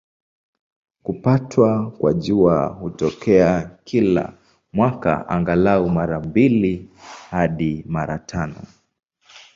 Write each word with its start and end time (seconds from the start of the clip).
Kupatwa 1.03 1.91
kwa 1.91 2.13
Jua 2.13 2.65
hutokea 2.67 3.71
kila 3.83 4.33
mwaka, 4.73 5.29
angalau 5.29 5.89
mara 5.89 6.19
mbili 6.19 6.89
hadi 7.29 7.83
mara 7.87 8.17
tano. 8.19 8.61